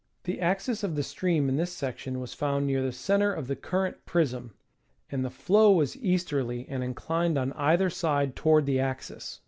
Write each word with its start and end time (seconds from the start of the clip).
The 0.23 0.39
axis 0.41 0.81
of 0.81 0.95
the 0.95 1.03
stream 1.03 1.47
in 1.47 1.57
this 1.57 1.71
section 1.71 2.19
was 2.19 2.33
found 2.33 2.65
near 2.65 2.81
the 2.81 2.91
center 2.91 3.31
of 3.31 3.45
the 3.45 3.55
current 3.55 4.03
prism, 4.03 4.55
and 5.11 5.23
the 5.23 5.29
flow 5.29 5.73
was 5.73 5.95
easterly 5.95 6.65
and 6.67 6.83
inclined 6.83 7.37
on 7.37 7.53
either 7.53 7.91
side 7.91 8.35
toward 8.35 8.65
the 8.65 8.79
axis. 8.79 9.39